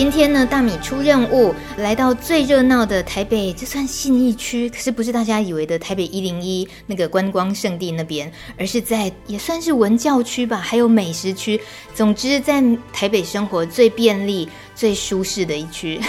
[0.00, 11.60] 今天呢，大米出任务，来到最热闹的台北，这算信义区，可是不是大家以为的台北一零一那个观光胜地那边，而是在也算是文教区吧，还有美食区。
[11.94, 12.64] 总之，在
[12.94, 16.00] 台北生活最便利、最舒适的一区。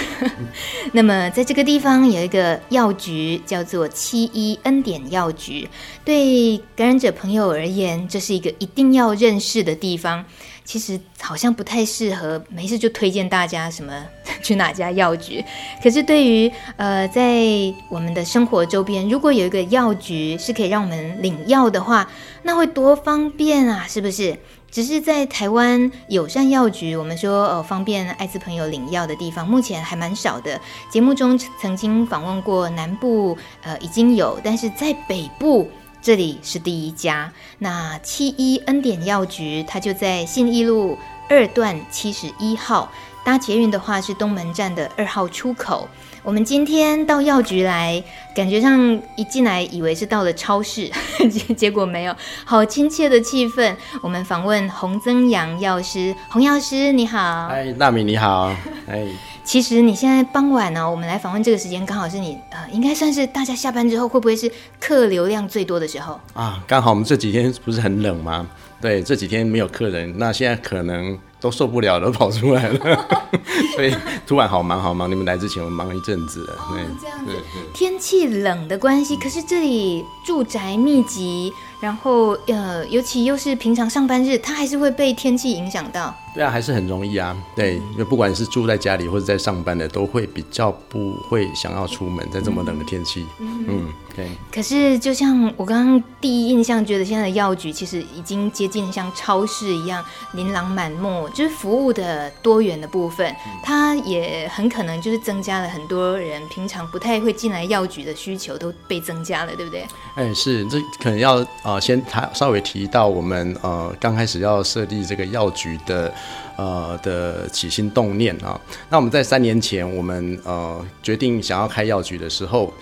[0.93, 5.67] 那么，在这个地方有一个药局，叫做七一恩典药局。
[6.05, 10.23] 对感染者朋友而言，这是一个一定要认识的地方。
[10.63, 13.91] 其实好像不太适合，没事就推荐大家什么
[14.41, 15.43] 去哪家药局。
[15.83, 17.43] 可是对于呃，在
[17.89, 22.09] 我们的生活周边，如果有一个药局是可以让我们领药的话，
[22.43, 24.37] 那会多方便啊，是不是？
[24.71, 30.57] 只是在台湾友善药局，我们说呃方便艾滋朋友领药的地方，目前还蛮少的。
[30.89, 35.69] 节目中曾经访问过南部，呃已经有，但是在北部。
[36.01, 40.97] 这里是第一家，那七一恩典药局，它就在信义路
[41.29, 42.91] 二段七十一号。
[43.23, 45.87] 搭捷运的话是东门站的二号出口。
[46.23, 48.03] 我们今天到药局来，
[48.35, 50.89] 感觉上一进来以为是到了超市，
[51.29, 53.75] 结结果没有，好亲切的气氛。
[54.01, 58.51] 我们访问洪增阳药师，洪药师你好，哎，大米你好，
[58.87, 59.05] 哎。
[59.43, 66.63] 其实你现在傍晚呢，我们来访问这个时间，刚好是你呃，应该算是大家下班之后，会不会是客流量最多的时候啊？
[66.67, 68.47] 刚好我们这几天不是很冷吗？
[68.79, 73.05] 对，这几天没有客人，那现在可能都受不了了，跑出来了，
[73.75, 73.93] 所以
[74.25, 75.09] 突然好忙好忙。
[75.09, 77.31] 你们来之前我忙了一阵子了，对，这样子。
[77.73, 81.51] 天气冷的关系，可是这里住宅密集。
[81.81, 86.15] 然后，呃，尤其又是平常上班日，它还是会被天气影响到。
[86.33, 87.35] 对啊，还是很容易啊。
[87.55, 93.25] 对，因为不管是住在家里或者在上班的，都会比较不会想要出门，在这么冷的天气。
[93.39, 94.29] 嗯，嗯，对。
[94.49, 100.01] 可是，就像我刚刚第一印象觉得，现在的药局其实已经接近像超市一样，
[100.33, 109.85] 琳琅满目，就是服务的多元的部分，它也很可能就是增加了很多人平常不太会进来药局的需求都被增加了，对不对？
[110.15, 111.45] 哎，是，这可能要。
[111.71, 116.13] 啊，先谈稍微提到我们呃刚开始要设立这个药局的
[116.57, 118.59] 呃的起心动念啊。
[118.89, 122.73] 那我们在三年前，我们呃决定想要开药局的时候，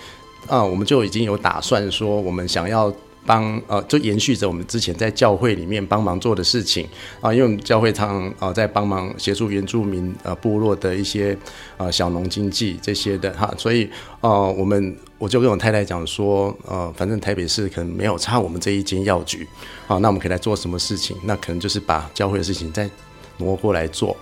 [0.47, 2.91] 啊，我们就已经有打算说，我们想要
[3.27, 6.87] 帮呃，就延续着我们之前在教会里面帮忙做的事情
[7.21, 11.37] 啊，因为我们教会常常啊在帮忙协助原住民呃部落的一些
[11.77, 13.87] 呃小农经济这些的哈，所以
[14.21, 14.97] 呃我们。
[15.19, 19.47] 我就跟我太太讲说，呃，反正台北市可能没有差我们这一间药局，
[19.85, 21.15] 好，那我们可以来做什么事情？
[21.25, 22.89] 那可能就是把教会的事情再
[23.37, 24.17] 挪过来做。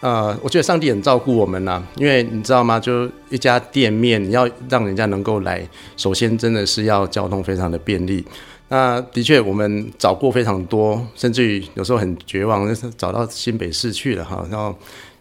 [0.00, 2.78] 呃，我觉得上帝很照顾我们呐、因为你知道吗？
[2.78, 8.24] 就一家店面，你要让人家能够来，首先真的是要交通非常的便利。
[8.68, 14.44] 那的确，我们找过非常多，甚至于有时候很绝望，就是找到新北市去了哈。
[14.50, 14.74] 然后，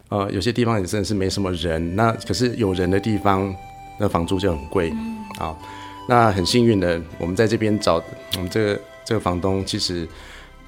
[0.09, 3.53] 呃，有些地方也真的是没什么人，那可是有人的地方，
[4.01, 4.91] 那房租就很贵。
[5.37, 5.55] 好，
[6.07, 8.01] 那很幸运的，我们在这边找
[8.35, 10.07] 我们这个这个房东，其实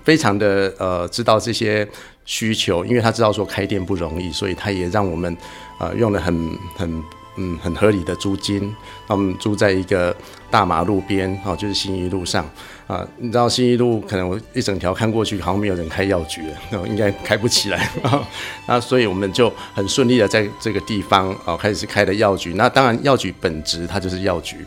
[0.04, 1.88] 非常的呃知道这些
[2.26, 5.36] 需求，因为他知道说开店不容易，所以他也让我们
[5.80, 7.04] 呃用了很很
[7.38, 8.74] 嗯很合理的租金，
[9.08, 10.16] 那我们住在一个
[10.52, 12.48] 大马路边，哦，就是新一路上。
[12.94, 18.22] 啊，你知道新一路可能我一整条看过去，好像没有人开药局了，那 应该开不起来啊。
[18.68, 22.54] 那所以我们就很顺利的在这个地方啊开始开了药局。
[22.54, 24.58] 那当然药局本质它就是药局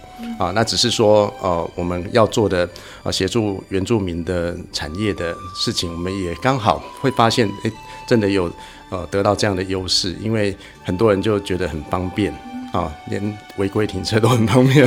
[0.40, 2.68] 啊，那只是说呃我们要做的
[3.04, 7.70] 啊协助原住民的产业的事情，我们也刚好会发现，哎，
[8.08, 8.50] 真的有
[8.90, 12.34] 呃得到这样的优势，因为很多人就觉得很方便。
[12.76, 14.86] 啊，连违规停车都很方便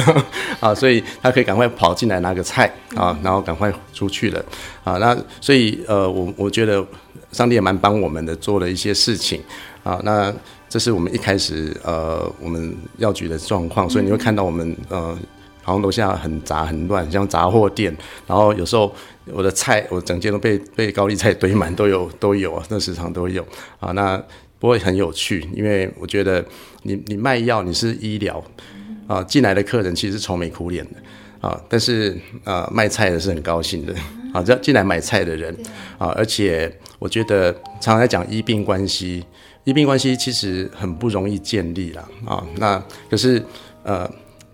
[0.60, 4.46] 啊，所以他可以赶快跑进来拿个菜啊，然后赶快出去了
[4.84, 4.98] 啊。
[4.98, 6.86] 那所以呃，我我觉得
[7.32, 9.42] 上帝也蛮帮我们的，做了一些事情
[9.84, 10.00] 啊。
[10.04, 10.32] 那
[10.68, 15.18] 这是我们一开始呃我们药局的状况，所以你会看到我们呃
[15.64, 17.96] 好像楼下很杂很乱，像杂货店。
[18.28, 18.94] 然后有时候
[19.34, 23.44] 我的菜我整间都被被高丽菜堆满，都有都有啊，那时常都有
[23.80, 23.92] 啊。
[23.94, 24.22] 那
[24.60, 26.46] 不会很有趣，因为我觉得
[26.84, 28.44] 你你卖药你是医疗
[29.08, 33.94] 啊，进来的客人其实是愁眉苦脸的啊，但是啊卖菜的是很高兴的
[34.34, 35.56] 啊，这进来买菜的人
[35.98, 39.26] 啊，而且我觉得常常在讲医病关系，
[39.64, 43.42] 医病关系其实很不容易建立了啊，那可是
[43.84, 44.10] 呃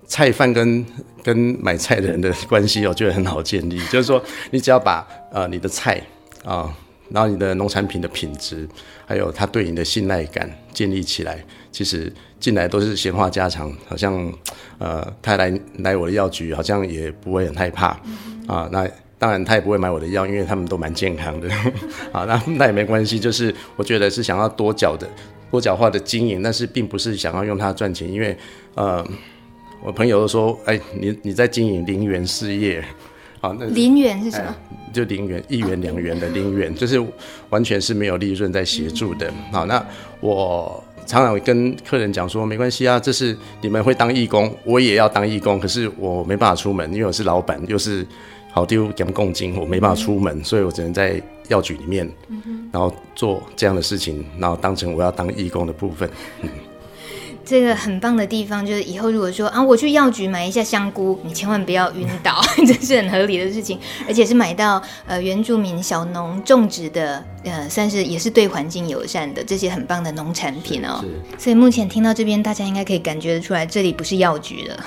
[0.06, 0.86] 菜贩跟
[1.24, 3.80] 跟买菜的人的关系，我觉得很好建立。
[3.88, 6.00] 就是说，你只要把呃你的菜
[6.44, 6.72] 啊，
[7.10, 8.68] 然后你的农产品的品质，
[9.06, 14.31] 还有他对你的信赖感建立起来，其实进来都是闲话家常，好像
[14.78, 17.88] 呃他来来我的药局，好像也不会很害怕
[18.48, 18.69] 啊。
[18.72, 18.88] 那
[19.18, 21.50] 当然他也不会买我的药，因为他们都蛮健康的
[22.12, 22.25] 啊。
[22.28, 25.07] 那那也没关系，就是我觉得是想要多角的
[25.52, 28.38] 多角化的经营，但是并不是想要用它赚钱，因为
[28.75, 29.06] 呃。
[29.84, 32.84] 我朋友都说：“哎，你你在经营零元事业，
[33.45, 34.56] 好，那零元是什么？
[34.92, 37.00] 就零元，一元两元的零元，就是
[37.51, 39.31] 完全是没有利润在协助的。
[39.51, 39.86] 好，那
[40.19, 48.03] 我常常会跟客人讲说，没关系啊，这是你们会当义工，我也要当义工，可是我没办法出门，因为我是老板，又是
[48.51, 52.09] 好丢讲共金，我没办法出门，所以我只能在药局里面，
[52.71, 56.09] 然后做这样的事情，然后当成我要当义工的部分。
[56.42, 56.50] 嗯”
[57.45, 71.06] 这个很棒的地方就是，以后如果说啊，我去药局买一下香菇，你千万不要晕倒， 这是很合理的事情，而且是买到呃原住民小农种植的，呃，算是也是对环境友善的这些很棒的农产品哦。
[71.38, 74.83] 所以目前听到这边，大家应该可以感觉得出来，这里不是药局了。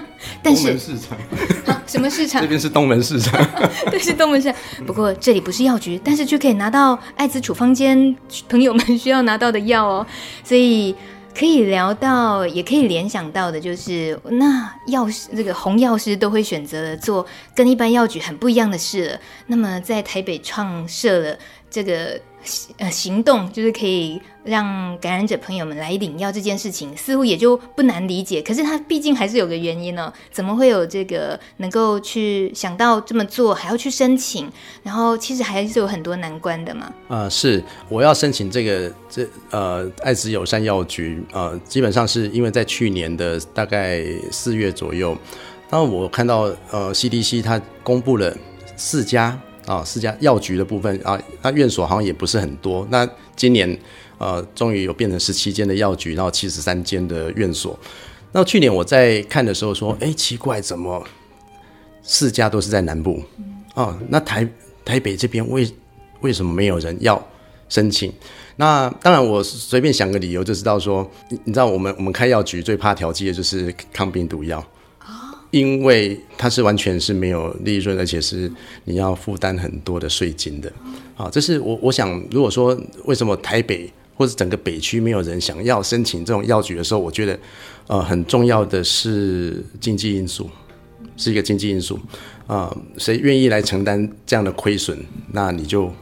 [0.42, 1.18] 但是市场，
[1.66, 2.40] 啊，什么市场？
[2.40, 3.38] 这边是东门市场，
[3.90, 4.56] 对，是东门市场。
[4.86, 8.16] 不过这里不是药局，但是却可以拿到艾滋处方间
[8.48, 10.06] 朋友们需要拿到的药哦。
[10.42, 10.94] 所以。
[11.40, 19.20] 可以聊到，也可以联想到的，就是那药师这个红药师都会选择了做跟一般药局很不一样的事了。
[19.46, 21.38] 那么在台北创设了
[21.70, 22.20] 这个。
[22.78, 28.40] 呃，行动就是可以让感染者朋友们来领药这件事情，似乎也就不难理解。
[28.40, 34.50] 可是它毕竟还是有个原因呢、怎么会有这个能够去想到这么做，还要去申请？
[34.82, 36.90] 然后其实还是有很多难关的嘛。
[37.08, 44.02] 呃，是我要申请这个这呃爱滋友善药局，呃，基本上是因为在去年的大概
[44.32, 45.14] 四月左右，
[45.68, 48.34] 当我看到呃 CDC 它公布了
[48.76, 49.38] 四家。
[49.70, 52.84] 啊，四家药局的部分啊，那院所好像也不是很多。
[52.90, 53.78] 那今年
[54.18, 57.78] 呃，终于有变成十七间的药局，然后七十三间的院所。
[58.32, 61.00] 那去年我在看的时候说，哎，奇怪，怎么
[62.02, 63.22] 四家都是在南部？
[63.74, 64.44] 哦，那台
[64.84, 65.72] 台北这边为
[66.20, 67.24] 为什么没有人要
[67.68, 68.12] 申请？
[68.56, 74.66] 那当然，我随便想个理由就知道说，你你知道我们我们开药局最怕调剂的就是抗病毒药。
[75.50, 78.50] 因为它是完全是没有利润，而且是
[78.84, 80.72] 你要负担很多的税金的，
[81.16, 87.38] 啊，这是我我想，如果说为什么台北或者整个北区没有人想要申请这种药局的时候，我觉得，
[87.86, 90.48] 呃，很重要的是经济因素，
[91.16, 91.98] 是一个经济因素，
[92.46, 94.98] 啊，谁愿意来承担这样的亏损，
[95.32, 95.92] 那你就。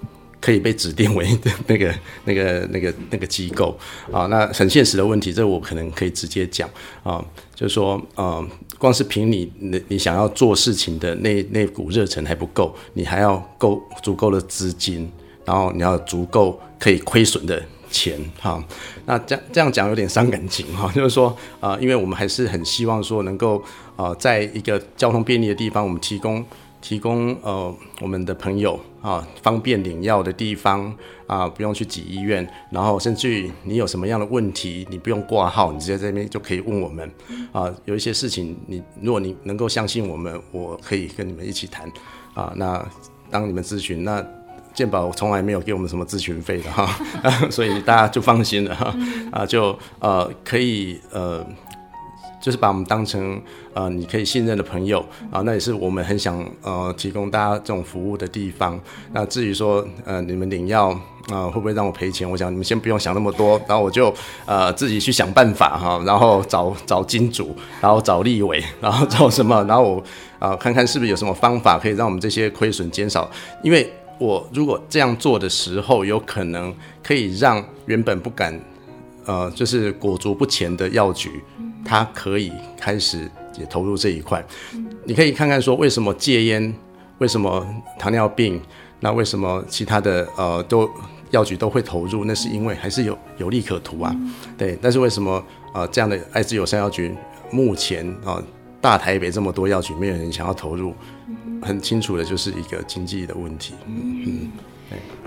[0.40, 1.26] 可以被指定为
[1.66, 1.92] 那个、
[2.24, 3.76] 那个、那个、那个机构。
[4.12, 6.70] 啊，那很现实的问题，这我可能可以直接讲。
[7.02, 7.20] 啊，
[7.56, 8.48] 就是说，呃，
[8.78, 15.10] 光是凭你、你、你想要做事情的那那股热忱还不够，你还要够足够的资金，
[15.44, 18.62] 然后你要足够可以亏损的钱哈。
[19.04, 23.62] 那这样这样讲有点伤感情哈， 就是说，啊，因为我们还是很希望说能够
[23.96, 26.44] 啊，在一个交通便利的地方，我们提供。
[26.80, 30.94] 提供呃我们的朋友啊方便领药的地方
[31.26, 37.10] 啊，不用去挤医院，然后甚至你有什么样的问题，你不用挂号，你直接在这边就可以问我们
[37.52, 37.72] 啊。
[37.84, 41.90] 有一些事情你如果你能够相信我们，我可以跟你们一起谈
[42.34, 42.52] 啊。
[42.56, 42.86] 那
[43.30, 44.24] 当你们咨询，那
[44.72, 46.88] 健保从来没有给我们什么咨询费的哈，
[47.50, 48.94] 所以大家就放心了哈
[49.32, 51.44] 啊，就呃可以呃。
[52.40, 53.40] 就是把我们当成
[53.74, 58.78] 呃你可以信任的朋友啊，那也是我们很想呃提供大家这种服务的地方。
[59.12, 60.88] 那至于说呃你们领药
[61.30, 62.28] 啊会不会让我赔钱？
[62.30, 64.14] 我想你们先不用想那么多，然后我就
[64.46, 70.04] 呃自己去想办法哈，然后找找金主，然后找立委，然后找什么，然后我
[70.38, 73.28] 啊看看是不是有什么方法可以让我们这些亏损减少。
[73.62, 78.58] 因为我如果这样做的时候，有可能可以让原本不敢
[79.26, 81.42] 呃就是裹足不前的药局。
[81.84, 84.44] 他可以开始也投入这一块，
[85.04, 86.74] 你可以看看说为什么戒烟，
[87.18, 87.66] 为什么
[87.98, 88.60] 糖尿病，
[89.00, 90.88] 那为什么其他的呃都
[91.30, 92.24] 药局都会投入？
[92.24, 94.14] 那是因为还是有有利可图啊，
[94.56, 94.78] 对。
[94.80, 95.42] 但是为什么
[95.74, 97.14] 呃这样的爱滋友善药局
[97.50, 98.42] 目前啊、
[98.80, 100.94] 大台北这么多药局没有人想要投入？
[101.60, 103.74] 很清楚的就是一个经济的问题。
[103.86, 104.50] 嗯。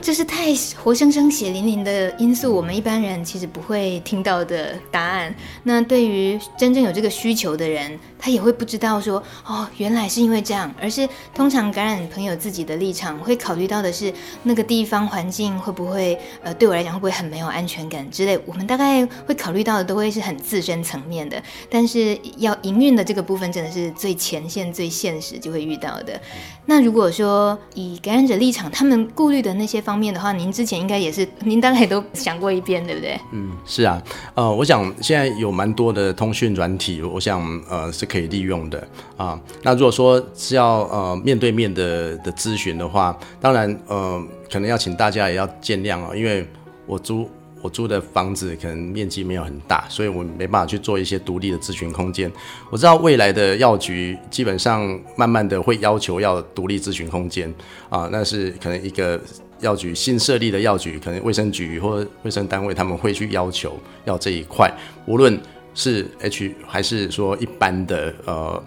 [0.01, 0.47] 这是太
[0.83, 5.33] 活生生血淋淋的因素，我们一般人其实不会听到的答案。
[5.61, 10.73] 那对于真正有这个需求的人，他也会不知道说，哦，原来是因为这样。
[10.81, 18.39] 而是通常感染朋友自己的立场会考虑到的是，那个地方环境会不会，呃，对我来讲会不会很没有安全感之类。
[18.47, 21.39] 我们大概会考虑到的都会是很自身层面的，
[21.69, 26.19] 但是要营运的这个部分，真的是最前线、最现实就会遇到的。
[26.65, 29.90] 那如果说以感染者立场，他们顾虑的那些方。
[29.91, 33.19] 方面的话，您之前应该也是，您大概都想过一遍，对不对？
[33.33, 34.01] 嗯，是啊，
[34.35, 39.37] 呃，我想现在有蛮多的通讯软体，我想呃是可以利用的啊。
[39.63, 46.47] 那如果说是要呃面对面的的咨询的话，当然呃可能要请大家也要见谅哦，因为
[46.85, 47.29] 我租
[47.61, 52.31] 我租的房子可能面积没有很大，所以我没办法去做一些独立的咨询空间。
[52.69, 57.53] 我知道未来的药局基本上慢慢的会要求要独立咨询空间
[57.89, 59.19] 啊，那是可能一个。
[59.61, 64.71] 药局新设立的药局，可能卫生局或卫生单位他们会去要求要这一块，
[65.05, 65.39] 无论
[65.73, 68.63] 是 H 还是说一般的呃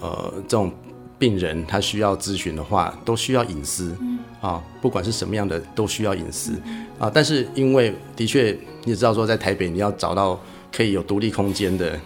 [0.00, 0.72] 呃这种
[1.18, 3.96] 病人，他需要咨询的话，都需要隐私
[4.40, 6.52] 啊，不管是什么样的都需要隐私
[6.98, 7.10] 啊。
[7.12, 10.40] 但是因为的确你也知道说，在台北你要找到
[10.72, 12.00] 可以有独立空间的。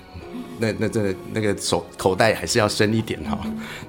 [0.61, 3.39] 那那这那个手口袋还是要深一点哈，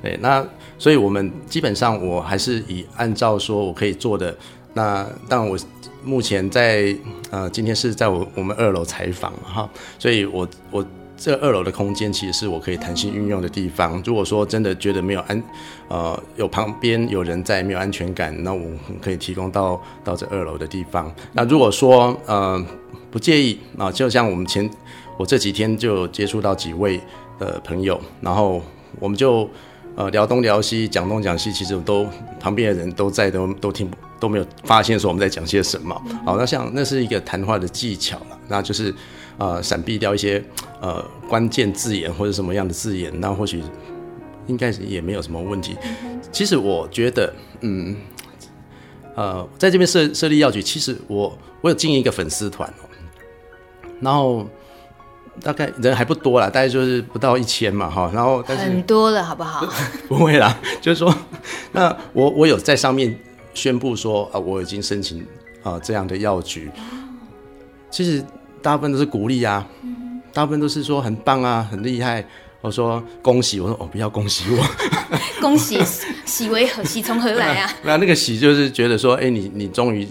[0.01, 0.44] 对，那
[0.78, 4.36] 所以我们基本上我还是以按照说我可以做的，
[4.74, 5.58] 那但我
[6.04, 6.96] 目前在
[7.30, 10.84] 呃今天是在我我们二楼采访哈，所以我我
[11.18, 14.01] 这二楼的空间其实是我可以弹性运用的地方。
[14.06, 15.44] 如果说真的觉得没有安
[15.90, 18.66] 呃有旁边有人在没有安全感，那我
[19.01, 21.13] 可以提供到到这二楼的地方。
[21.34, 22.66] 那如果说呃
[23.12, 24.68] 不介意啊，就像我们前。
[25.18, 27.00] 我这几天就接触到几位
[27.38, 28.62] 的朋友，然后
[29.00, 29.48] 我们就
[29.96, 32.08] 呃聊东聊西，讲东讲西，其实都
[32.39, 33.89] 旁边的人都在，都都听
[34.20, 35.94] 都没有发现说我们在讲些什么。
[36.25, 38.94] 好，那像那是一个谈话的技巧了，那就是
[39.38, 40.44] 呃闪避掉一些
[40.80, 43.62] 呃关键字眼或者什么样的字眼，那或许
[44.48, 45.75] 应该也没有什么问题。
[46.32, 47.96] 其实我觉得，嗯，
[49.15, 52.74] 呃，在这边设设立药局，其实我我有经营一个粉丝团，
[54.00, 54.48] 然后。
[55.42, 59.68] 大概人还不多啦，大概就是不到一千嘛，哈，然后但是很多了，好不好？
[60.08, 61.14] 不会啦， 就是说，
[61.72, 63.18] 那我我有在上面
[63.54, 65.26] 宣布说啊，我已经申请
[65.64, 66.70] 啊这样的药局。
[67.90, 68.24] 其实
[68.62, 69.68] 大部分都是鼓励啊，
[70.32, 72.24] 大部分都是说很棒啊，很厉害。
[72.62, 74.64] 我说恭喜，我说哦，不要恭喜我，
[75.42, 75.82] 恭喜
[76.26, 76.84] 喜为何？
[76.84, 77.74] 喜从何来啊？
[77.84, 80.08] 那那个喜就是觉得说，哎，你你终于。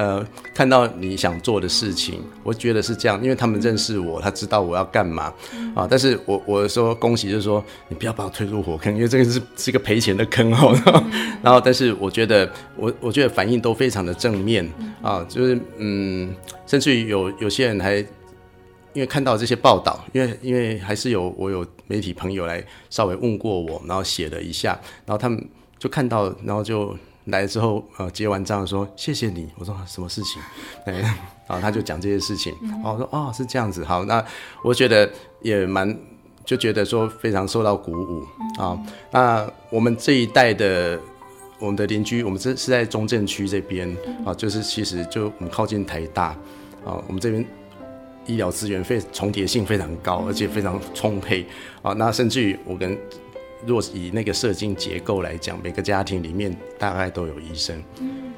[0.00, 5.30] 呃，看到你想做的事情，我觉得是这样，因为他们认识我，他知道我要干嘛
[5.74, 5.86] 啊。
[5.90, 10.74] 但是我我说恭喜，就是说你不要把我推入火坑，因为这个是是一个赔钱的坑哦。
[11.44, 14.66] 然后，但是我觉得我我觉得反应都非常的正面
[15.02, 16.34] 啊，就是嗯，
[16.66, 17.96] 甚至于有有些人还
[18.94, 25.46] 因为看到这些报道，因为因为还是有我有媒体朋友来稍微问过我，然后写了一下，然后他们
[25.78, 26.96] 就看到，然后就。
[27.30, 29.48] 来之后，呃，结完账说谢谢你。
[29.56, 30.40] 我说什么事情？
[30.84, 30.94] 对，
[31.46, 32.54] 然后他就讲这些事情。
[32.62, 33.84] 然后我说哦，是这样子。
[33.84, 34.24] 好，那
[34.62, 35.10] 我觉得
[35.40, 35.96] 也蛮，
[36.44, 38.24] 就觉得说非常受到鼓舞
[38.60, 38.78] 啊。
[39.10, 40.98] 那我们这一代的
[41.58, 43.88] 我们的邻居，我们这是在中正区这边
[44.24, 46.28] 啊，就是其实就我们靠近台大
[46.84, 47.44] 啊，我们这边
[48.26, 51.44] 医疗资源非重叠性非常高，而且非常充沛
[51.82, 51.92] 啊。
[51.92, 52.96] 那甚至于我跟
[53.66, 57.76] 若以那个社经结构来讲，每个家庭里面大概都有医生。
[58.00, 58.32] 嗯，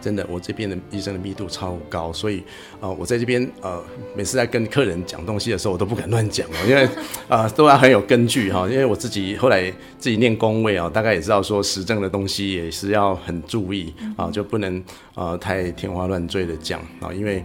[0.00, 2.38] 真的，我这边的医生的密度超高，所以
[2.80, 3.80] 啊、呃，我在这边呃，
[4.16, 6.84] 每次在跟客人讲东西的时候，我都不敢乱讲哦，因为
[7.28, 8.68] 啊、 呃，都要很有根据哈。
[8.68, 14.82] 因为我自己后来自己念工位啊，大概也知道说实证的东西也是要很注意啊，就不能
[15.14, 17.44] 呃太天花乱坠的讲啊，因为。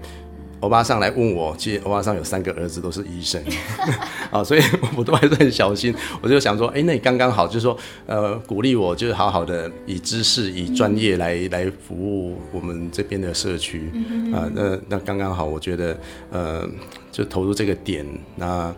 [0.60, 3.42] 欧巴上来问我，其实欧巴上有三个儿子都是医生，
[4.32, 4.62] 啊，所以
[4.96, 5.94] 我都还是很小心。
[6.20, 13.92] 我就想说，哎、欸，那你刚刚好，就是说，呃，鼓励我，就是好好的以知识、以专业来来服务我们这边的社区，
[14.34, 16.00] 啊，那那刚刚好，我觉得，
[16.32, 16.68] 呃，
[17.12, 18.04] 就投入这个点，
[18.36, 18.74] 那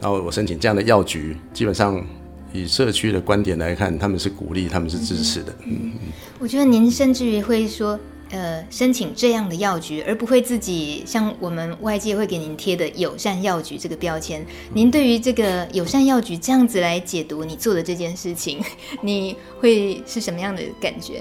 [0.00, 2.04] 然后我申请这样的药局，基本上
[2.52, 5.54] 以社区的观点来看，他们是鼓励，他们是支持的。
[5.64, 5.92] 嗯，
[6.38, 7.98] 我觉得您甚至于会说。
[8.32, 14.44] 呃，申请这样的药局，而不会自己像我们外界会给您贴的友善药局这个标签。
[14.72, 18.58] 您对于这个友善药局这样子来解读你做的这件事情，
[19.02, 21.20] 你会是什么样的感觉？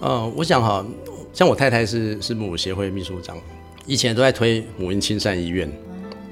[0.00, 0.84] 呃，我想哈，
[1.32, 3.38] 像我太太是是母协会秘书长，
[3.86, 5.70] 以前都在推母婴亲善医院，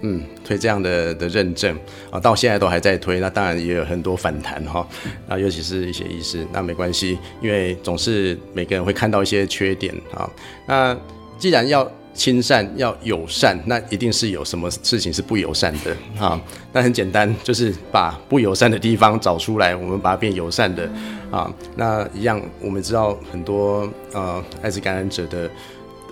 [0.02, 1.76] 嗯推这样的的认证
[2.10, 4.86] 啊，到现在都还在推，那当然也有很多反弹哈，
[5.26, 10.28] 那，尤其是一些医师，那没关系，因为总是每个人会看到一些缺点啊，
[10.66, 10.96] 那
[11.38, 11.90] 既然要。
[12.14, 16.38] 亲善要友善，那一定是有什么事情是不友善的啊？
[16.70, 20.86] 那很简单，就是把不友善的地方找出来，我们把它变友善的
[21.30, 21.50] 啊。
[21.74, 25.50] 那一样，我们知道很多呃艾滋感染者的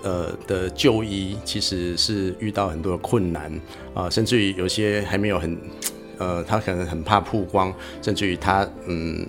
[0.03, 3.51] 呃的就医，其实是遇到很多的困难
[3.93, 5.57] 啊，甚至于有些还没有很
[6.17, 9.25] 呃，他可能很怕曝光，甚至于他嗯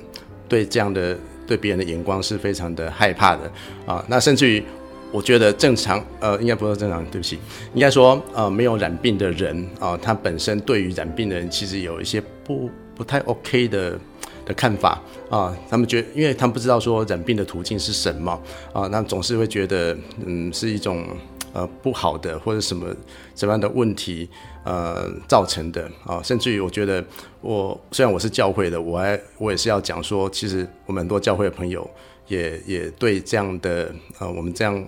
[0.48, 3.50] 对这样的对别人的眼光是非常的害怕的
[3.86, 4.04] 啊。
[4.08, 4.62] 那甚至于。
[5.14, 7.38] 我觉得正常，呃，应该不是正常，对不起，
[7.74, 14.00] 应该说，呃，没有染病的人啊，他本身对于染病的人其实有一些不不太 OK 的
[14.54, 18.32] 看法啊，他们觉得，因为他们不知道说染病的途径是什么
[18.72, 21.06] 啊，那，总是会觉得，嗯，是一种
[21.52, 22.86] 呃不好的或者什么
[23.34, 24.28] 什么样的问题
[24.64, 27.04] 呃造成的啊，甚至于我觉得
[27.40, 31.88] 我虽然我是教会的，我还我也是要讲说，其实我们很多教会的朋友。
[32.28, 34.82] 也也对这样的呃，我们这样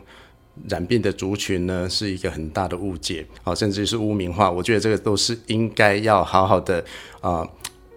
[0.69, 4.49] 染病的族群呢，是一个很大的误解啊，甚至是污名化。
[4.49, 6.83] 我觉得这个都是应该要好好的
[7.21, 7.47] 啊，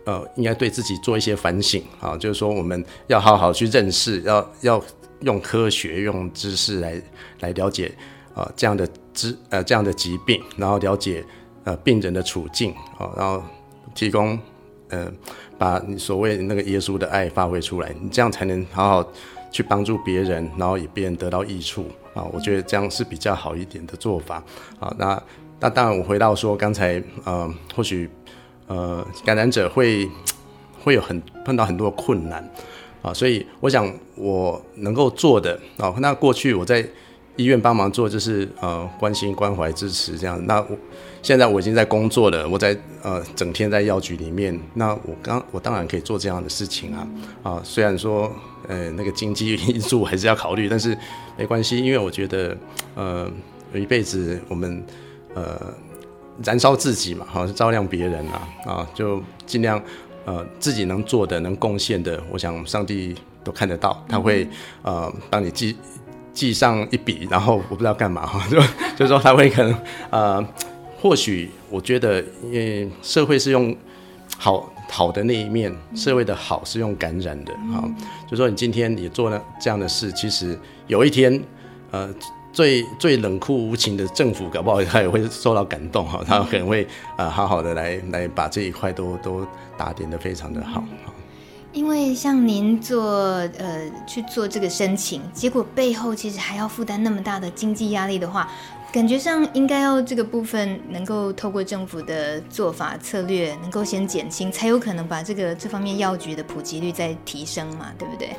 [0.07, 4.83] 呃应该对自己做一些反省啊，就是说我们要好好去认识，要要
[5.19, 6.99] 用科学、用知识来
[7.41, 7.93] 来了解
[8.33, 11.23] 啊这样的知呃这样的疾病，然后了解
[11.65, 13.43] 呃病人的处境啊，然后
[13.93, 14.39] 提供
[14.89, 15.11] 呃
[15.59, 19.11] 把你所谓那个耶稣的爱发挥出来，你这样才能好好。
[19.49, 24.43] 去帮助别人，然后也别人得到益处啊，我觉得这样是比较好一点的做法
[24.77, 24.93] 啊。
[24.99, 25.23] 那
[25.57, 28.09] 那当然，我回到说刚才呃，或许
[28.67, 30.09] 呃感染者会
[30.83, 32.47] 会有很碰到很多困难
[33.01, 36.85] 啊，所以我想我能够做的啊，那过去我在
[37.35, 40.39] 医院帮忙做就是呃关心关怀支持这样。
[40.45, 40.77] 那我
[41.21, 47.07] 现在我已经在工作了，我在呃整天在药局里面，那我刚我当然可以做这样的事情啊
[47.43, 48.31] 啊，虽然说。
[48.69, 50.97] 呃，那个经济因素还是要考虑，但是
[51.37, 52.57] 没关系，因为我觉得，
[52.95, 53.25] 呃，
[53.71, 54.83] 有一辈子我们
[55.33, 55.73] 呃
[56.43, 59.81] 燃烧自己嘛，好，照亮别人啊，啊，就尽量
[60.25, 64.47] 呃自己能做的、能贡献的，我想上帝都看得到，他会
[64.81, 65.75] 呃帮你记
[66.33, 68.59] 记上一笔，然后我不知道干嘛 哈，就
[68.95, 69.75] 就是说他会可能
[70.09, 70.47] 呃，
[71.01, 73.75] 或许我觉得，因为社会是用
[74.37, 74.71] 好。
[74.89, 77.83] 好的那一面，社会的好是用感染的啊，
[78.25, 81.43] 就说你今天你做了这样的事，其实有一天，
[81.91, 82.09] 呃，
[82.57, 89.45] 最最冷酷无情的政府，搞不好他也会受到感动哈，他可能会呃好好的来来把这一块都都
[89.77, 90.83] 打点的非常的好。
[91.71, 93.03] 因为像您做
[93.59, 98.49] 呃去做这个申请，结果背后其实还要负担那么大的经济压力的话。
[98.89, 108.29] 感觉上应该要这个部分能够透过政府的做法策略，能够先减轻，才有可能把这个这方面药局的普及率再提升嘛，对不对？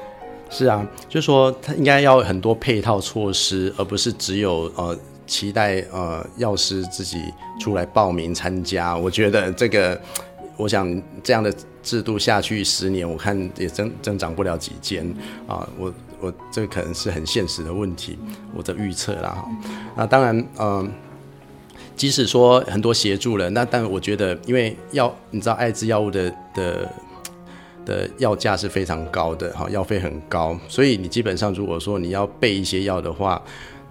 [0.50, 7.22] 是啊，就说他应该要很多配套措施，而不是只有呃期待呃药师自己
[7.60, 8.96] 出来报名参加。
[8.96, 10.00] 我觉得这个，
[10.56, 15.06] 我想这样的制度下去十年，我看也增增长不了几间
[15.46, 15.92] 啊，我。
[16.20, 18.18] 我这个可能是很现实的问题，
[18.52, 19.40] 我的预测啦。
[19.96, 20.88] 那当然，嗯、呃，
[21.94, 26.90] 即使说很多协助了，那但我觉得，因为药，你知道，艾滋药物的的
[27.88, 33.42] 的药价是非常高的，哈，药费很高，所以你基本上如果说你要备一些药的话，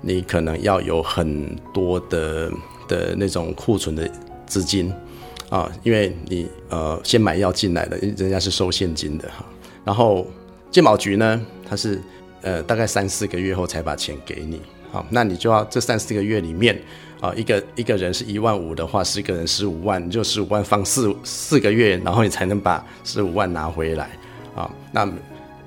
[0.02, 2.52] 你可能要有很多的
[2.88, 4.08] 的那种库存的
[4.46, 4.94] 资金
[5.50, 9.44] 啊，因为你呃先买药进来的，人家是收现金的哈，
[9.84, 10.26] 然后
[10.70, 12.00] 健保局呢，它是。
[12.44, 16.80] 呃，大概三四个月后才把钱给你，好，那你就要这三四个月里面，
[17.20, 24.10] 啊，一个一个人是一万五的话，十个人十五万，你就十五万放四四个月，然后你才能把十五万拿回来，
[24.56, 25.10] 啊，那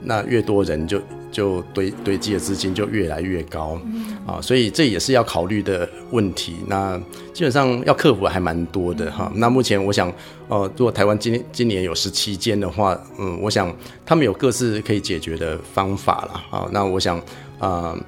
[0.03, 3.81] 那越多人就就堆堆积的资金就越来越高，
[4.27, 6.57] 啊，所以这也是要考虑的问题。
[6.67, 6.99] 那
[7.33, 9.31] 基本上要克服还蛮多的哈。
[9.35, 10.13] 那目前我想。
[10.51, 13.73] 哦，如果台湾今今年有十七间的话，嗯，我想
[14.05, 16.59] 他们有各自可以解决的方法了。
[16.59, 17.17] 啊，那我想，
[17.61, 17.99] 啊、呃，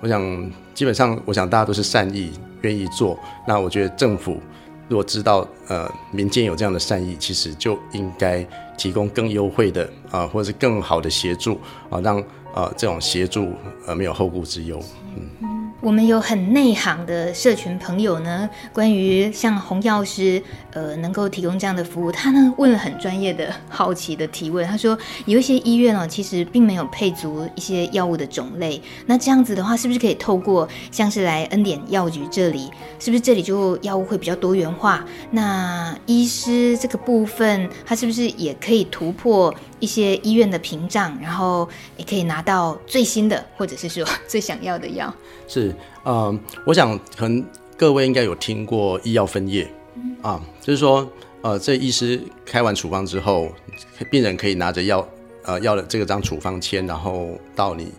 [0.00, 2.32] 我想基本上，我想大家都是善意，
[2.62, 3.18] 愿意做。
[3.46, 4.40] 那我觉得政府
[4.88, 13.52] 如果知道，呃，民间有这样的善意，其实就应该提供更优惠的啊、或者是更好的协助啊，让啊、呃、这种协助
[13.86, 14.80] 呃没有后顾之忧。
[15.16, 15.57] 嗯。
[15.80, 24.66] 我们有很内行的社群朋友呢，关于像洪药师，呃，能够提供这样的服务，他呢问了很专业的好奇的提问。
[24.66, 28.82] 他说，有一些医院哦，其实并没有配足一些药物的种类。
[29.06, 35.04] 那这样子的话，是不是可以透过像是来恩典药局这里，是不是这里就药物会比较多元化？
[35.30, 45.14] 那医师这个部分，他是不是也可以突破一些医院的屏障，然后也可以拿到最新的，或者是说最想要的药？
[45.46, 45.67] 是，
[46.04, 47.44] 嗯，我想可能
[47.76, 51.08] 各位应该有听过医药分页，嗯、啊，就是说，
[51.42, 53.52] 呃，这医师开完处方之后，
[54.10, 55.08] 病人可以拿着药，
[55.44, 57.92] 呃，药的这个张处方签，然后到你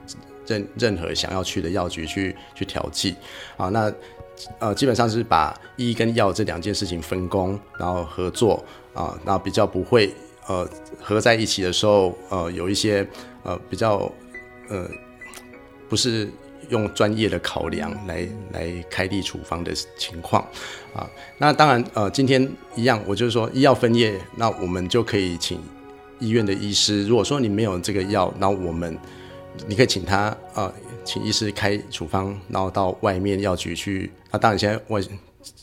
[0.46, 3.16] 任任何想要去的药局去去调剂，
[3.56, 3.94] 啊，那
[4.60, 8.62] 呃，基本上是把医跟药这两件事情分工，然后合作，
[8.94, 10.14] 啊，那比较不会，
[10.48, 10.68] 呃，
[11.02, 13.08] 合在一起的时候，呃，有一些，
[13.44, 14.12] 呃，比较，
[14.70, 14.86] 呃，
[15.88, 16.30] 不是。
[16.70, 20.42] 用专业的考量来来开立处方的情况
[20.94, 25.62] 啊，那当然呃，今天一样，我就是说医药分业，那我们就可以请
[26.20, 28.98] 医院的医师，如果说你没有这个药，那我们
[29.68, 34.12] 你可以请他啊、呃，请医师开处方，然后到外面药局去。
[34.32, 35.02] 那当然现在外。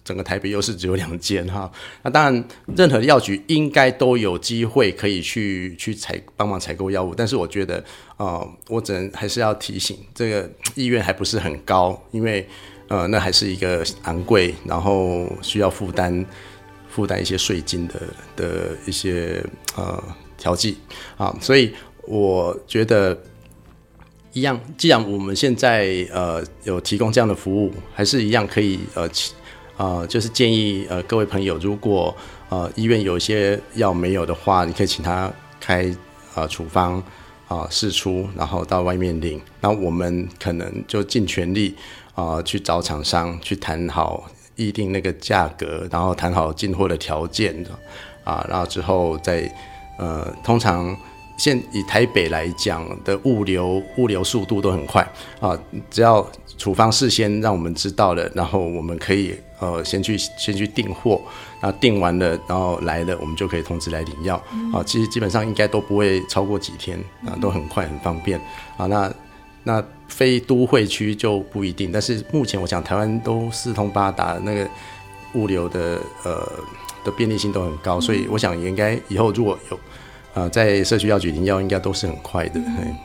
[0.07, 1.69] 整个台北又是只有两间哈，
[2.05, 2.45] 那当然
[2.77, 7.85] 任何药局应该都有机会可以去去采帮忙采购药物，但是我觉得
[8.17, 12.49] 呃，我只能还是要提醒，这个意愿还不是很高，因为
[12.87, 16.25] 呃，那还是一个昂贵，然后需要负担
[16.89, 18.01] 负担一些税金的
[18.37, 19.45] 的一些
[19.77, 20.01] 呃
[20.39, 20.79] 调剂
[21.17, 21.75] 啊，所以
[22.07, 23.21] 我觉得
[24.33, 29.11] 一样，既然我们现在呃有提供这样的服务，还是一样可以呃。
[29.77, 32.17] 呃，就是建议呃各位朋友，如果
[32.49, 35.95] 呃医院有一些药没有的话，你可以请他开
[36.35, 37.03] 呃处方
[37.47, 39.39] 啊试、出，然后到外面领。
[39.61, 41.75] 那我们可能就尽全力
[42.15, 47.55] 啊、去找厂商去谈好议定那个价格，然后谈好进货的条件
[48.25, 49.47] 啊、然后之后再
[49.99, 50.97] 呃通常
[51.37, 55.07] 现以台北来讲的物流物流速度都很快
[55.39, 55.57] 啊、
[55.91, 59.35] 只要处方事先让我们知道了，然后我们可以。
[59.59, 61.21] 呃，先去先去订货，
[61.61, 64.37] 那订完了，然后来了，我们就可以通知来领药。
[64.37, 64.43] 啊、
[64.75, 68.39] 嗯，其实基本上应该都不会超过几天，啊，都很快很方便。
[68.77, 69.13] 啊，那
[69.65, 74.69] 那非都会区就不一定，但是目前我想台湾都四通八达，那个
[75.35, 76.47] 物流的呃
[77.05, 79.81] 的便利性都很高，所以我想也应该以后如果有
[80.35, 82.61] 呃在社区药局领药，应该都是很快的。
[82.61, 82.97] 嗯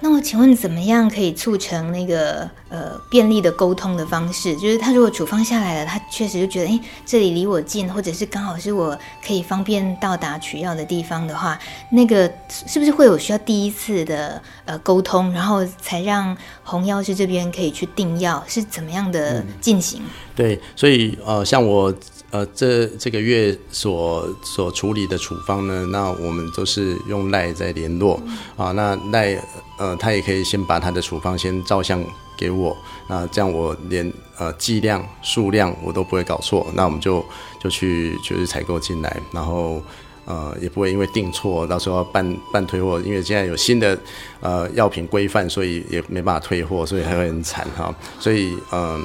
[0.00, 4.54] 那我请问，怎么样可以促成那个呃便利的沟通的方式？
[4.56, 11.58] 就是他如果处方下来了，他确实就觉得，哎，这里离我近，或者是刚好是我可以方便到达取药的地方的话，
[11.90, 12.30] 那个
[12.66, 18.42] 是不是会有需要第一次的呃沟通，然后才让红药师这边可以去订药？
[18.46, 20.00] 是怎么样的进行？
[20.02, 21.92] 嗯、对，所以呃，像我。
[22.30, 28.20] 呃，这这个月所所处理的处方呢，那我们都是用赖在联络
[28.54, 28.70] 啊。
[28.72, 29.34] 那赖
[29.78, 32.04] 呃，他也可以先把他的处方先照相
[32.36, 32.76] 给我，
[33.08, 36.66] 那这样我连呃剂量数量我都不会搞错。
[36.74, 37.24] 那我们就
[37.58, 39.82] 就去就是采购进来，然后
[40.24, 43.98] 呃也不会因为订错，到时候要办办退货，因为现在有新的
[44.40, 47.94] 呃药品规范，所以也没办法退货，所以还会很惨哈。
[48.20, 48.58] 所以。
[48.70, 49.00] 呃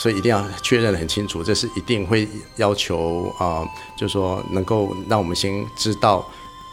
[0.00, 3.66] 所以一定要确认很清楚，这是一定会要求啊、
[3.98, 6.24] 就是说能够让我们先知道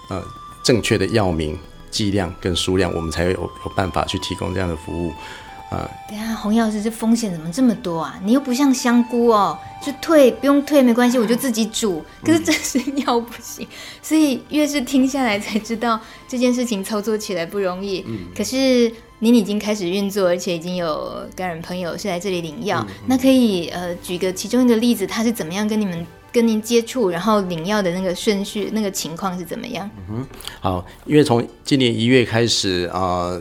[0.09, 0.23] 呃
[0.61, 1.57] 正确的药名、
[1.95, 5.13] 剂量跟数量，我们才有有办法去提供这样的服务
[5.69, 5.89] 啊。
[6.09, 8.19] 等下，红药师，这风险怎么这么多啊？
[8.21, 12.03] 你又不像香菇哦，就退不用退没关系，我就自己煮。
[12.25, 18.03] 可是这是药不行，嗯、所以越是听下来才知道这件事情操作起来不容易。
[18.07, 18.91] 嗯，可是。
[19.19, 22.85] 您已经开始运作，而且已经有感染朋友是来这里领药。
[23.07, 26.05] 那可以呃举个其中一个例子，他是怎么样跟你们
[26.35, 29.89] 跟您接触，然后领药的那个顺序、那个情况是怎么样？
[29.97, 30.27] 嗯哼，
[30.59, 33.31] 好，因为从今年一月开始啊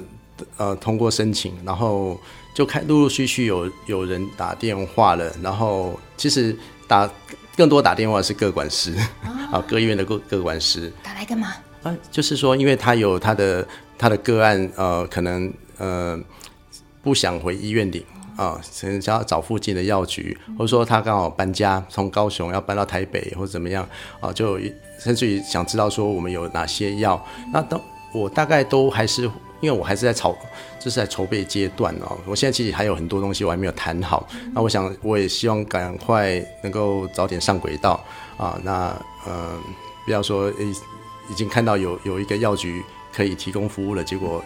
[0.59, 2.17] 呃，呃通过申请，然后
[2.55, 7.11] 就开陆陆续续有有人打电话了，然后其实打
[7.57, 8.95] 更多打电话是各管师
[9.51, 11.49] 啊，各医院的各各管师打来干嘛？
[11.83, 13.67] 啊，就是说因为他有他的
[13.99, 15.53] 他的个案呃可能。
[15.77, 16.17] 呃，
[17.03, 18.01] 不想回医院领
[18.37, 23.87] 啊，可能想要找附近的药局，或者说他刚好搬家，从高雄要搬到台北或者怎么样
[24.21, 24.59] 啊，就
[24.99, 27.25] 甚至于想知道说我们有哪些药。
[27.53, 27.81] 那都
[28.13, 29.23] 我大概都还是，
[29.61, 30.37] 因为我还是在筹，
[30.81, 32.19] 就是在筹备阶段哦。
[32.27, 34.27] 我现在其实还有很多东西我还没有谈好。
[34.53, 38.03] 那我想我也希望赶快能够早点上轨道
[38.37, 38.59] 啊。
[38.65, 39.59] 那呃，
[40.05, 40.71] 不要说已
[41.31, 44.45] 已经看到有有一个药局可以提供服务了，结果。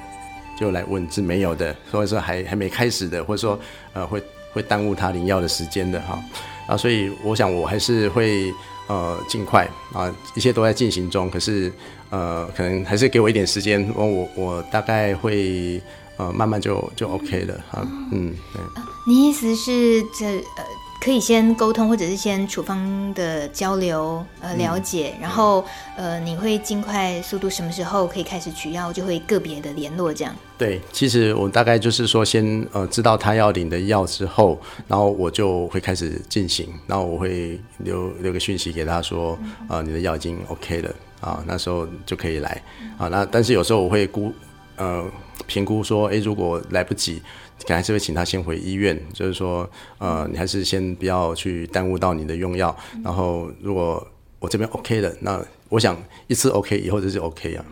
[0.59, 3.59] 就来问是没有的，或者说还还没开始的，或者说
[3.93, 6.19] 呃会会耽误他领药的时间的哈
[6.67, 8.53] 啊，所以我想我还是会
[8.89, 11.73] 呃尽快啊，一切都在进行中，可是
[12.11, 15.81] 呃可能还是给我一点时间，我我我大概会
[16.17, 18.83] 呃慢慢就就 OK 了哈，嗯对。
[19.07, 20.65] 你意思是这呃？
[21.01, 25.65] 可以先沟通，或者是先处方的交流，呃，了解，嗯、然后
[25.97, 30.35] 呃，你会尽快速度，什么时候可以开始取药，就会个别的联络这样。
[30.59, 42.61] 对，其实我大概就是说，先呃知道他要领的药之后，然后我就会开始进行，然后我会留留个讯息给他说，啊、你的药已经 OK 了啊，那时候就可以来
[42.99, 43.07] 啊。
[43.07, 44.33] 那但是有时候我会估
[44.77, 45.05] 呃
[45.47, 47.23] 评估说，哎，如果来不及。
[47.65, 49.69] 可能还是会请他先回医院，就是说，
[49.99, 52.75] 呃，你还是先不要去耽误到你的用药。
[53.05, 54.07] 然后，如果
[54.39, 57.65] 我这边 OK 了，那我想一次 OK 以后就是 OK 啊。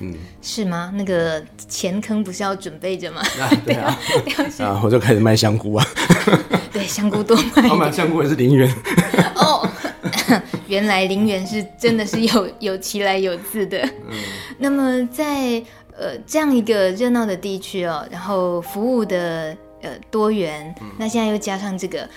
[0.00, 0.92] 嗯，是吗？
[0.94, 3.20] 那个钱坑不是要准备着吗？
[3.40, 3.98] 啊对啊，
[4.60, 5.86] 啊，我就开始卖香菇啊。
[6.72, 7.68] 对，香菇多卖。
[7.68, 8.70] 我买香菇也是零元。
[9.36, 9.68] 哦，
[10.66, 13.78] 原来零元是真的是有有其来有自的。
[14.10, 14.16] 嗯。
[14.58, 15.62] 那么在。
[15.98, 22.08] 呃，这样一个热闹的地区哦，然后服务的呃多元，那现在又加上这个，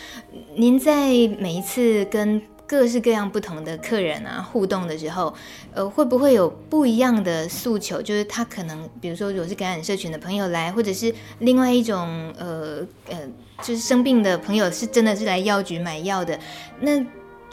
[0.55, 1.07] 您在
[1.39, 5.33] 每一次跟各式各样不同的客人啊互动的时候，
[5.73, 8.01] 呃，会不会有不一样的诉求？
[8.01, 13.17] 就是他可能，比如说，如果是感染社群的朋友来，或者是另外一种呃呃，
[13.59, 16.37] 就是生病的朋友，是真的是来药局买药的，
[16.81, 17.03] 那。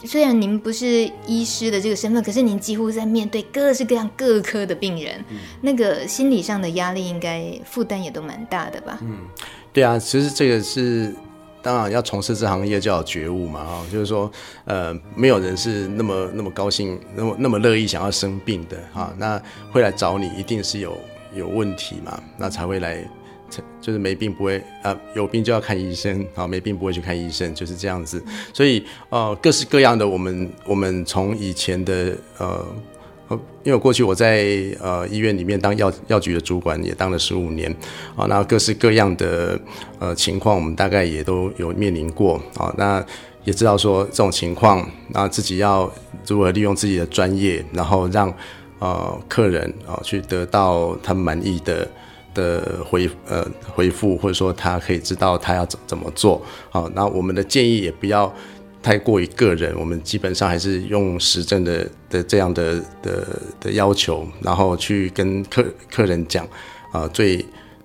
[0.05, 8.99] 虽然您不是医师的这个身份，可是您几乎在面对各式各样各科的病人，嗯、那个心理上的压力应该负担也都蛮大的吧？
[9.03, 9.19] 嗯，
[9.73, 11.15] 对啊，其实这个是
[11.63, 14.31] 当然要从事这行业就要觉悟嘛，哈，就是说，
[14.67, 19.41] 呃，没有人是那么那么高兴，那么那么乐意想要生病的哈，那
[19.73, 20.97] 会来找你，一定是有
[21.35, 23.09] 有问题嘛，那才会来。
[23.81, 28.23] 就是没病不会啊，有病就要看医生啊，没病不会去看医生，就是这样子。
[28.53, 32.67] 所以呃，各式各样的我们，我们从以前的呃，
[33.63, 34.47] 因为过去我在
[34.81, 37.71] 呃医院里面当药药局的主管，也当了十五年
[38.17, 39.59] 啊，那各式各样的
[39.99, 43.05] 呃情况，我们大概也都有面临过啊，那
[43.45, 45.93] 也知道说这种情况，那自己要
[46.27, 48.33] 如何利用自己的专业，然后让
[48.79, 51.89] 呃客人啊去得到他满意的。
[52.37, 53.45] 的回呃
[53.75, 58.33] 回复，或者说他可以知道他要怎怎么做，好，那我们的建议也不要
[58.83, 63.27] 太过于个人，我们基本上还是用实证的的这样的的
[63.59, 66.47] 的要求，然后去跟客客人讲
[66.93, 67.45] 啊，最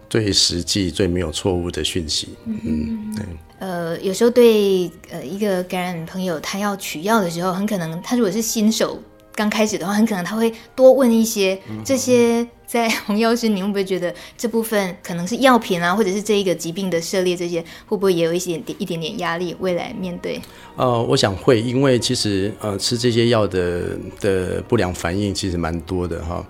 [0.10, 2.36] 最实际、最没有错误的讯息。
[2.46, 3.26] 嗯，对。
[3.60, 9.00] 呃，有时候对呃一个感染朋友，他要取药的时候，很可能他如果是新手。
[9.34, 12.46] 刚开始的话，很可能他会多问一些这些。
[12.72, 19.54] 在 洪药师，你会不会觉得这部分可能是药品啊，或者是这一个疾病的涉猎，这些会不会也有一些点一点点压力？
[19.60, 20.40] 未来面对？
[20.78, 26.42] 呃，我想会，因为其实呃吃这些药的的不良反应其实蛮多的哈，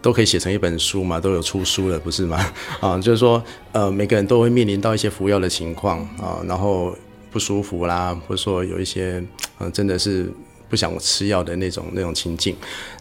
[0.00, 2.38] 都可以写成一本书嘛，都有出书了，不是吗？
[2.80, 6.96] 啊，就是说呃每个人都会面临到一些服药的情况啊，然后
[7.30, 9.22] 不舒服啦，或者说有一些
[9.58, 10.32] 呃真的是。
[10.70, 12.54] 不想吃药的那种那种情境，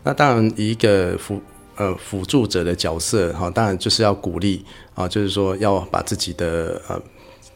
[0.04, 1.40] 那当然一个服
[1.80, 4.64] 呃辅助者的角色哈，当然就是要鼓励
[4.94, 7.02] 啊，就是说要把自己的呃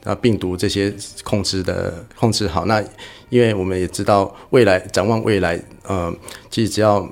[0.05, 0.91] 啊病毒这些
[1.23, 2.65] 控制的控制好。
[2.65, 2.81] 那
[3.29, 6.11] 因为我们也知道未来展望未来，呃，
[6.49, 7.05] 其实只要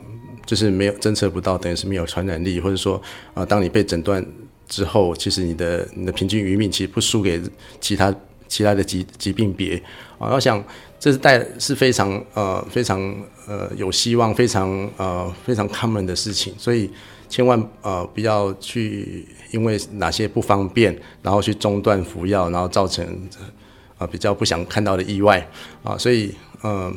[0.46, 3.00] 就是没有侦测不到，等于是没有传染力，或者说
[3.34, 4.26] 啊，当你被诊断
[4.70, 7.42] 之后，其实你的你的平均余命其实不输给
[7.82, 8.16] 其他
[8.48, 9.76] 其他的疾疾病别
[10.18, 10.64] 啊，我想。
[11.02, 13.02] 这是带是非常呃非常
[13.48, 16.88] 呃有希望，非常呃非常 common 的事情，所以
[17.28, 23.50] 千万呃不要去因为哪些不方便，然后去中断服药，然后造成啊、
[23.98, 25.50] 呃、比较不想看到的意外
[25.84, 26.94] 啊，所以呃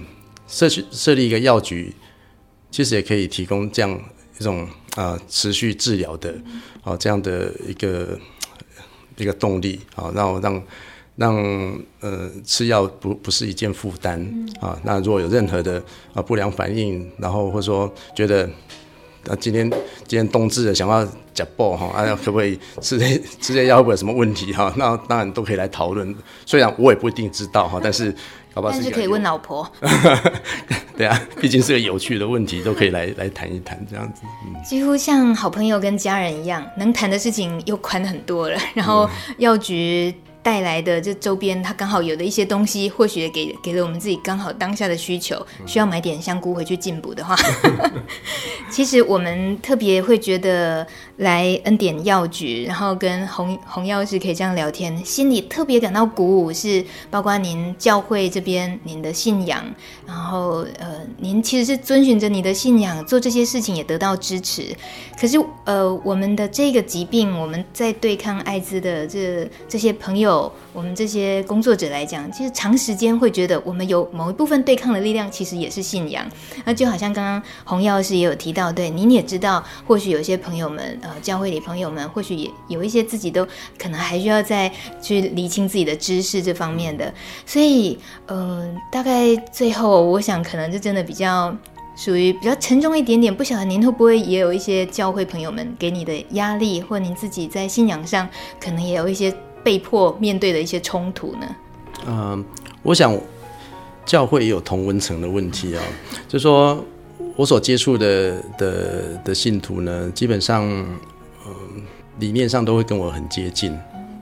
[0.47, 1.91] 设去设立一个药局，
[2.71, 3.99] 其实也可以提供这样
[4.39, 6.35] 一种啊、持续治疗的
[6.83, 8.19] 啊这样的一个
[9.17, 10.63] 一个动力啊，然后让。
[11.17, 11.37] 让
[12.01, 14.79] 呃吃药不不是一件负担、嗯、啊。
[14.83, 18.49] 那如果有任何的啊不良反应，然后或者说觉得
[19.29, 19.71] 啊今天
[20.07, 23.07] 今天冬至了，想要假爆哈，啊可不可以吃这
[23.41, 24.73] 吃这药会不会有什么问题哈？
[24.77, 26.15] 那当然都可以来讨论。
[26.45, 28.15] 虽然我也不一定知道哈，但是
[28.53, 28.73] 好不好？
[28.73, 29.71] 但是可以问老婆。
[30.97, 34.23] 对啊，毕竟是个有趣的问题，都可以来来谈一谈这样子。
[34.47, 38.59] 嗯、几乎像好朋友跟家人一样，能谈的事情又宽很多了。
[38.75, 40.13] 然后药局。
[40.45, 47.35] 带来的这周边他刚好有的一些东西，或许也给给了我们自己刚好当下的需求，需要买点香菇回去进补的话，
[48.71, 59.65] 其实我们特别会觉得来恩典药局，然后跟红红药师可以这样聊天，心里特别感到鼓舞，是包括您教会这边您的信仰，
[60.07, 64.77] 然后呃，您其实是遵循着你的信仰做这些事情，也得到支持。
[65.19, 70.34] 可是呃，我们的这个疾病，我们在对抗艾滋的这这些朋友，
[70.73, 76.27] 我们这些工作者来讲，其实长时间会觉得，我们有某一部分对抗的力量，其实也是信仰。
[76.65, 83.47] 那就好像刚刚洪药师也有提到，对，您也知道，或许有些朋友们，呃，教会里朋友们，或许也有一些自己都
[83.79, 87.13] 可能还需要再去厘清自己的知识这方面的。
[87.45, 91.55] 所以，嗯、呃，大概最后，我想可能就真的比较。
[91.97, 99.33] 属于比较沉重一点点，不晓得您会不会也有一些教会朋友们给你的压力，或您自己在信仰上可能也有一些
[99.65, 101.57] 被迫面对的一些冲突呢？
[102.07, 102.45] 嗯、
[102.83, 103.19] 我想
[104.07, 105.83] 教会也有同温层的问题啊、
[106.29, 106.85] 就是说
[107.35, 111.83] 我所接触的的的信徒呢，基本上嗯、
[112.21, 113.77] 理念上都会跟我很接近，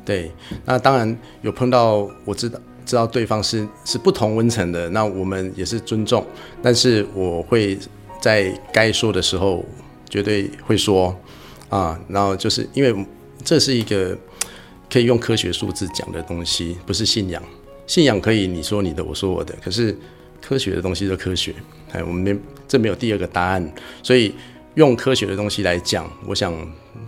[0.04, 0.30] 对，
[0.64, 2.58] 那当然有碰到我知道。
[2.84, 6.26] 知道对方是是不同温层的，那我们也是尊重，
[6.60, 7.78] 但是我会
[8.20, 9.64] 在该说的时候
[10.10, 11.16] 绝对会说
[11.68, 13.06] 啊，然后就是因为
[13.44, 14.18] 这是一个
[14.92, 17.42] 可以用科学数字讲的东西，不是信仰。
[17.86, 19.96] 信仰可以你说你的，我说我的，可是
[20.40, 21.54] 科学的东西就科学，
[21.92, 24.34] 哎，我们没这没有第二个答案，所以
[24.74, 26.54] 用科学的东西来讲，我想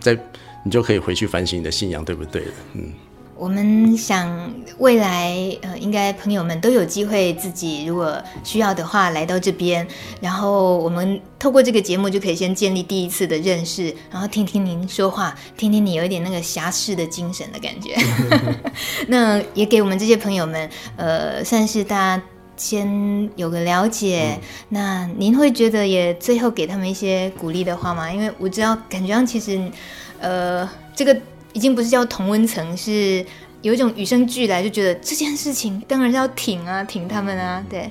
[0.01, 0.19] 在
[0.65, 2.91] 你就可以回去反省你的信仰对不对，嗯。
[3.37, 9.87] 我们想未来，呃，应该朋友们都有机会，自己如果需要的话，来到这边，
[10.21, 17.97] 然后我们透过这个节目就可以先建立第一次的认识，然后听听您说话，听听你有一点那个侠士的精神的感觉。
[19.09, 22.23] 那也给我们这些朋友们，呃，算是大家
[22.57, 24.39] 先有个了解。
[24.69, 28.11] 那您会觉得也最后给他们一些鼓励的话吗？
[28.13, 29.61] 因为我知道，感觉上其实，
[30.21, 31.17] 呃，这个。
[31.55, 33.25] 已经不是叫同温层，是
[33.63, 37.91] 有一种与生俱来，就觉得这件事情当然是要挺啊，挺他们啊，对。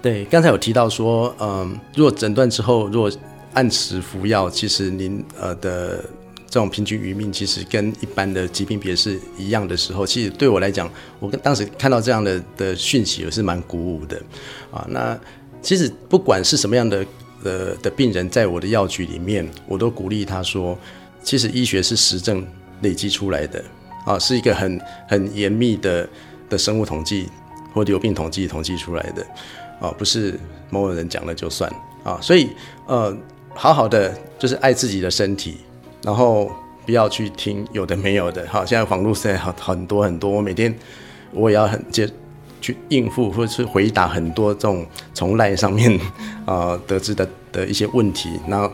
[0.00, 3.10] 对，刚才有提到说，嗯、呃，如果诊断之后，如果
[3.52, 6.02] 按时服药，其实您呃的
[6.46, 14.16] 这种平均余命，其实跟一般的疾病别是一样的时候，其实对我来讲，我跟当时看到这样的的讯息，我是蛮鼓舞的
[14.70, 14.86] 啊。
[14.88, 15.18] 那
[15.60, 17.04] 其实不管是什么样的
[17.44, 20.78] 呃的病人，在我的药局里面，我都鼓励他说，
[21.22, 22.46] 其实医学是实证。
[22.82, 23.62] 累积出来的
[24.06, 26.08] 啊，是一个很很严密的
[26.48, 27.28] 的生物统计
[27.74, 29.26] 或流病统计统计出来的
[29.80, 30.38] 啊，不是
[30.70, 31.70] 某某人讲了就算
[32.02, 32.48] 啊，所以
[32.86, 33.14] 呃，
[33.54, 35.58] 好好的就是爱自己的身体，
[36.02, 36.50] 然后
[36.86, 38.46] 不要去听有的没有的。
[38.46, 40.74] 哈，现在网络上很很多很多，我每天
[41.32, 42.08] 我也要很接
[42.60, 45.98] 去应付或者是回答很多这种从赖上面
[46.46, 48.70] 啊得知的的一些问题，那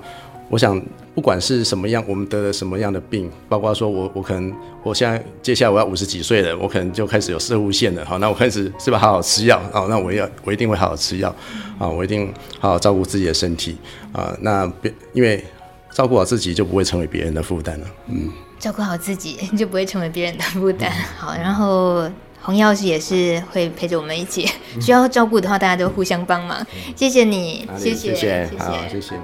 [0.48, 0.80] 我想。
[1.16, 4.52] 不管是什么样，我们得了什么样的病，包括说我我可能
[4.82, 11.34] 我现在接下来我要五十几岁了，我可能就开始有射护线了，好，那我开始是吧，好好吃药，好，那我要我一定会好好吃药，
[11.78, 13.78] 啊，我一定好好照顾自己的身体，
[14.12, 15.42] 啊，那别因为
[15.90, 22.06] 照顾好自己就不会成为别人的负担了，嗯，照顾好自己就不会成为别人的负担， 好，然后
[22.42, 24.46] 红药师也是会陪着我们一起，
[24.82, 26.62] 需要照顾的话，大家都互相帮忙，
[26.94, 29.14] 谢谢你，谢谢，谢谢，好，谢谢。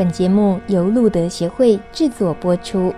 [0.00, 2.90] 本节目由路德协会制作播出。